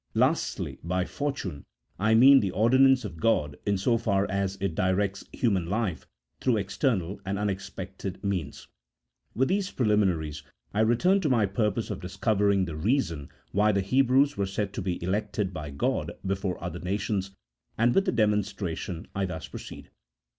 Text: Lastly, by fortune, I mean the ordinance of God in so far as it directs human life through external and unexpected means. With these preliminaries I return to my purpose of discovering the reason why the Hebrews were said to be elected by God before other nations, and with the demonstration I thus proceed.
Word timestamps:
Lastly, 0.15 0.79
by 0.83 1.05
fortune, 1.05 1.63
I 1.99 2.15
mean 2.15 2.39
the 2.39 2.49
ordinance 2.49 3.05
of 3.05 3.19
God 3.19 3.55
in 3.67 3.77
so 3.77 3.99
far 3.99 4.25
as 4.31 4.57
it 4.59 4.73
directs 4.73 5.23
human 5.31 5.67
life 5.67 6.07
through 6.39 6.57
external 6.57 7.21
and 7.23 7.37
unexpected 7.37 8.23
means. 8.23 8.67
With 9.35 9.47
these 9.47 9.69
preliminaries 9.69 10.41
I 10.73 10.79
return 10.79 11.21
to 11.21 11.29
my 11.29 11.45
purpose 11.45 11.91
of 11.91 12.01
discovering 12.01 12.65
the 12.65 12.75
reason 12.75 13.29
why 13.51 13.71
the 13.71 13.81
Hebrews 13.81 14.37
were 14.37 14.47
said 14.47 14.73
to 14.73 14.81
be 14.81 15.03
elected 15.03 15.53
by 15.53 15.69
God 15.69 16.13
before 16.25 16.59
other 16.63 16.79
nations, 16.79 17.35
and 17.77 17.93
with 17.93 18.05
the 18.05 18.11
demonstration 18.11 19.07
I 19.13 19.25
thus 19.25 19.47
proceed. 19.49 19.91